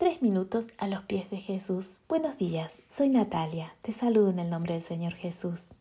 Tres 0.00 0.22
minutos 0.22 0.68
a 0.78 0.88
los 0.88 1.02
pies 1.02 1.28
de 1.28 1.36
Jesús. 1.36 2.00
Buenos 2.08 2.38
días, 2.38 2.78
soy 2.88 3.10
Natalia, 3.10 3.74
te 3.82 3.92
saludo 3.92 4.30
en 4.30 4.38
el 4.38 4.48
nombre 4.48 4.72
del 4.72 4.82
Señor 4.82 5.12
Jesús. 5.12 5.74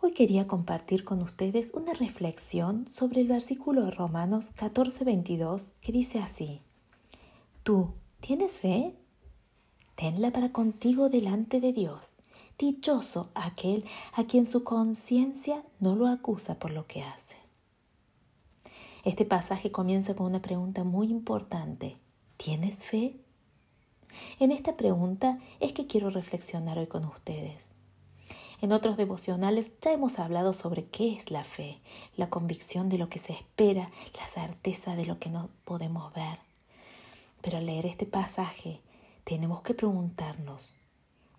Hoy 0.00 0.12
quería 0.12 0.46
compartir 0.46 1.02
con 1.02 1.20
ustedes 1.20 1.72
una 1.74 1.92
reflexión 1.92 2.86
sobre 2.88 3.22
el 3.22 3.26
versículo 3.26 3.84
de 3.84 3.90
Romanos 3.90 4.52
14:22 4.54 5.72
que 5.80 5.90
dice 5.90 6.20
así, 6.20 6.60
¿Tú 7.64 7.92
tienes 8.20 8.60
fe? 8.60 8.94
Tenla 9.96 10.30
para 10.30 10.52
contigo 10.52 11.08
delante 11.08 11.60
de 11.60 11.72
Dios. 11.72 12.14
Dichoso 12.56 13.30
aquel 13.34 13.84
a 14.12 14.26
quien 14.26 14.46
su 14.46 14.62
conciencia 14.62 15.64
no 15.80 15.96
lo 15.96 16.06
acusa 16.06 16.60
por 16.60 16.70
lo 16.70 16.86
que 16.86 17.02
hace. 17.02 17.34
Este 19.04 19.24
pasaje 19.24 19.72
comienza 19.72 20.14
con 20.14 20.26
una 20.26 20.40
pregunta 20.40 20.84
muy 20.84 21.08
importante. 21.08 21.96
¿Tienes 22.36 22.84
fe? 22.84 23.16
En 24.38 24.52
esta 24.52 24.76
pregunta 24.76 25.38
es 25.60 25.72
que 25.72 25.86
quiero 25.86 26.10
reflexionar 26.10 26.78
hoy 26.78 26.86
con 26.86 27.04
ustedes. 27.04 27.64
En 28.60 28.72
otros 28.72 28.96
devocionales 28.96 29.72
ya 29.80 29.92
hemos 29.92 30.18
hablado 30.18 30.52
sobre 30.52 30.86
qué 30.86 31.14
es 31.14 31.30
la 31.30 31.44
fe, 31.44 31.80
la 32.16 32.28
convicción 32.28 32.88
de 32.88 32.98
lo 32.98 33.08
que 33.08 33.18
se 33.18 33.32
espera, 33.32 33.90
la 34.18 34.26
certeza 34.26 34.96
de 34.96 35.06
lo 35.06 35.18
que 35.18 35.30
no 35.30 35.48
podemos 35.64 36.12
ver. 36.12 36.38
Pero 37.40 37.58
al 37.58 37.66
leer 37.66 37.86
este 37.86 38.04
pasaje 38.04 38.80
tenemos 39.24 39.62
que 39.62 39.72
preguntarnos 39.72 40.76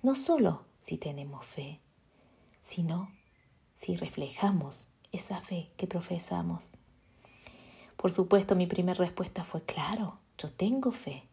no 0.02 0.16
solo 0.16 0.64
si 0.80 0.98
tenemos 0.98 1.46
fe, 1.46 1.80
sino 2.64 3.12
si 3.76 3.96
reflejamos 3.96 4.90
esa 5.12 5.42
fe 5.42 5.72
que 5.78 5.86
profesamos. 5.86 6.72
Por 7.98 8.12
supuesto, 8.12 8.56
mi 8.56 8.66
primera 8.66 8.98
respuesta 8.98 9.44
fue 9.44 9.64
claro, 9.64 10.18
yo 10.38 10.52
tengo 10.52 10.92
fe. 10.92 11.28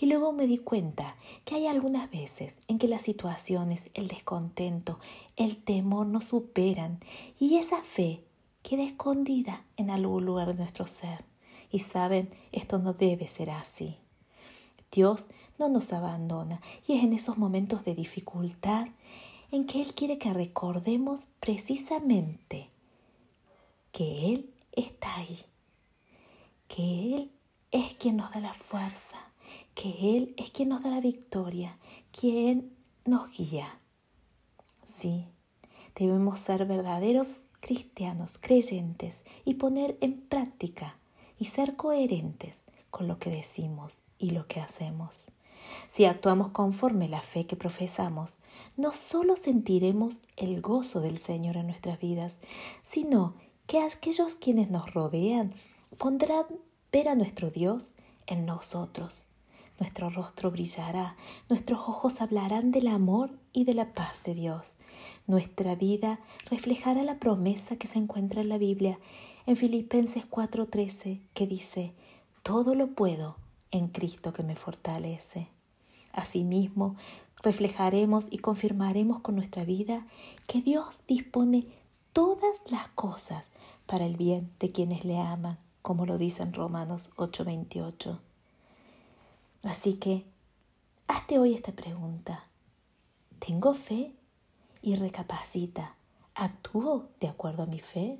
Y 0.00 0.06
luego 0.06 0.32
me 0.32 0.46
di 0.46 0.58
cuenta 0.58 1.16
que 1.44 1.56
hay 1.56 1.66
algunas 1.66 2.10
veces 2.10 2.60
en 2.68 2.78
que 2.78 2.88
las 2.88 3.02
situaciones, 3.02 3.90
el 3.94 4.08
descontento, 4.08 4.98
el 5.36 5.56
temor 5.56 6.06
nos 6.06 6.26
superan 6.26 6.98
y 7.38 7.56
esa 7.56 7.82
fe 7.82 8.24
queda 8.62 8.84
escondida 8.84 9.64
en 9.76 9.90
algún 9.90 10.24
lugar 10.24 10.48
de 10.48 10.54
nuestro 10.54 10.86
ser. 10.86 11.24
Y 11.70 11.80
saben, 11.80 12.30
esto 12.52 12.78
no 12.78 12.92
debe 12.92 13.26
ser 13.26 13.50
así. 13.50 13.96
Dios 14.90 15.28
no 15.58 15.68
nos 15.68 15.92
abandona 15.92 16.60
y 16.86 16.94
es 16.94 17.04
en 17.04 17.12
esos 17.12 17.38
momentos 17.38 17.84
de 17.84 17.94
dificultad 17.94 18.88
en 19.50 19.66
que 19.66 19.80
Él 19.80 19.94
quiere 19.94 20.18
que 20.18 20.32
recordemos 20.32 21.28
precisamente 21.40 22.70
que 23.90 24.32
Él 24.32 24.50
está 24.72 25.16
ahí, 25.16 25.38
que 26.68 27.14
Él 27.14 27.30
es 27.70 27.94
quien 27.94 28.16
nos 28.16 28.30
da 28.32 28.40
la 28.40 28.54
fuerza, 28.54 29.31
que 29.74 30.16
Él 30.16 30.34
es 30.36 30.50
quien 30.50 30.70
nos 30.70 30.82
da 30.82 30.90
la 30.90 31.00
victoria, 31.00 31.78
quien 32.10 32.72
nos 33.04 33.36
guía. 33.36 33.80
Sí, 34.86 35.26
debemos 35.96 36.40
ser 36.40 36.66
verdaderos 36.66 37.48
cristianos, 37.60 38.38
creyentes 38.38 39.24
y 39.44 39.54
poner 39.54 39.96
en 40.00 40.20
práctica 40.20 40.98
y 41.38 41.46
ser 41.46 41.76
coherentes 41.76 42.58
con 42.90 43.08
lo 43.08 43.18
que 43.18 43.30
decimos 43.30 43.98
y 44.18 44.30
lo 44.30 44.46
que 44.46 44.60
hacemos. 44.60 45.32
Si 45.88 46.04
actuamos 46.04 46.48
conforme 46.48 47.08
la 47.08 47.20
fe 47.20 47.46
que 47.46 47.56
profesamos, 47.56 48.38
no 48.76 48.92
solo 48.92 49.36
sentiremos 49.36 50.20
el 50.36 50.60
gozo 50.60 51.00
del 51.00 51.18
Señor 51.18 51.56
en 51.56 51.66
nuestras 51.66 52.00
vidas, 52.00 52.38
sino 52.82 53.34
que 53.66 53.80
aquellos 53.80 54.34
quienes 54.34 54.70
nos 54.70 54.92
rodean 54.92 55.54
pondrán 55.98 56.46
ver 56.90 57.08
a 57.08 57.14
nuestro 57.14 57.50
Dios 57.50 57.92
en 58.26 58.44
nosotros 58.44 59.26
nuestro 59.82 60.10
rostro 60.10 60.52
brillará, 60.52 61.16
nuestros 61.48 61.80
ojos 61.80 62.20
hablarán 62.20 62.70
del 62.70 62.86
amor 62.86 63.32
y 63.52 63.64
de 63.64 63.74
la 63.74 63.92
paz 63.94 64.22
de 64.22 64.32
Dios. 64.32 64.76
Nuestra 65.26 65.74
vida 65.74 66.20
reflejará 66.48 67.02
la 67.02 67.18
promesa 67.18 67.74
que 67.74 67.88
se 67.88 67.98
encuentra 67.98 68.42
en 68.42 68.48
la 68.48 68.58
Biblia, 68.58 69.00
en 69.44 69.56
Filipenses 69.56 70.24
4:13, 70.24 71.20
que 71.34 71.48
dice, 71.48 71.94
Todo 72.44 72.76
lo 72.76 72.94
puedo 72.94 73.38
en 73.72 73.88
Cristo 73.88 74.32
que 74.32 74.44
me 74.44 74.54
fortalece. 74.54 75.48
Asimismo, 76.12 76.94
reflejaremos 77.42 78.28
y 78.30 78.38
confirmaremos 78.38 79.18
con 79.18 79.34
nuestra 79.34 79.64
vida 79.64 80.06
que 80.46 80.62
Dios 80.62 81.02
dispone 81.08 81.66
todas 82.12 82.62
las 82.70 82.86
cosas 82.90 83.50
para 83.86 84.06
el 84.06 84.16
bien 84.16 84.52
de 84.60 84.70
quienes 84.70 85.04
le 85.04 85.18
aman, 85.18 85.58
como 85.82 86.06
lo 86.06 86.18
dice 86.18 86.44
en 86.44 86.52
Romanos 86.52 87.10
8:28. 87.16 88.20
Así 89.62 89.94
que, 89.94 90.24
hazte 91.06 91.38
hoy 91.38 91.54
esta 91.54 91.72
pregunta. 91.72 92.44
¿Tengo 93.38 93.74
fe? 93.74 94.14
Y 94.82 94.96
recapacita, 94.96 95.94
¿actúo 96.34 97.08
de 97.20 97.28
acuerdo 97.28 97.62
a 97.62 97.66
mi 97.66 97.78
fe? 97.78 98.18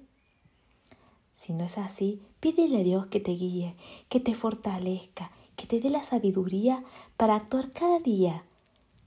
Si 1.35 1.53
no 1.53 1.65
es 1.65 1.77
así, 1.79 2.23
pídele 2.39 2.81
a 2.81 2.85
Dios 2.85 3.07
que 3.07 3.19
te 3.19 3.33
guíe, 3.33 3.77
que 4.09 4.21
te 4.21 4.35
fortalezca, 4.35 5.33
que 5.57 5.67
te 5.67 5.81
dé 5.81 5.91
la 5.91 6.05
sabiduría 6.05 6.85
para 7.17 7.35
actuar 7.35 7.73
cada 7.73 7.99
día 7.99 8.45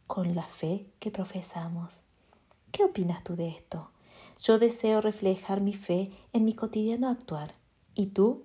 con 0.07 0.35
la 0.35 0.43
fe 0.43 0.85
que 0.99 1.11
profesamos. 1.11 2.03
¿Qué 2.73 2.83
opinas 2.83 3.23
tú 3.23 3.37
de 3.37 3.47
esto? 3.47 3.89
Yo 4.41 4.59
deseo 4.59 4.99
reflejar 4.99 5.61
mi 5.61 5.73
fe 5.73 6.11
en 6.33 6.43
mi 6.43 6.53
cotidiano 6.53 7.07
actuar. 7.07 7.55
¿Y 7.93 8.07
tú? 8.07 8.43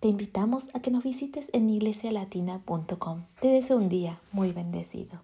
Te 0.00 0.08
invitamos 0.08 0.68
a 0.74 0.80
que 0.80 0.90
nos 0.90 1.04
visites 1.04 1.48
en 1.54 1.70
iglesialatina.com. 1.70 3.24
Te 3.40 3.48
deseo 3.48 3.78
un 3.78 3.88
día 3.88 4.20
muy 4.30 4.52
bendecido. 4.52 5.22